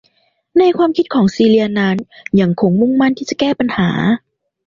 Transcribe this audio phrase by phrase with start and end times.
[0.57, 1.97] ในความคิดของซีเลียนั้น
[2.39, 3.89] ยังคงมุ่งมั่นที่จะแก้ปัญหา